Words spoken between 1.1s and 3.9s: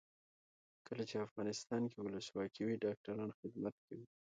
افغانستان کې ولسواکي وي ډاکټران خدمت